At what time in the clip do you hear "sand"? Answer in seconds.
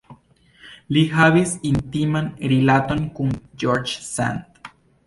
4.13-4.73